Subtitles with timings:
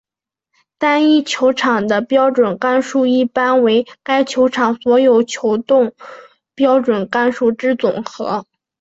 [0.79, 5.93] 单一球场的标准杆数一般为该球场的所有球洞
[6.55, 8.43] 标准杆数之总和。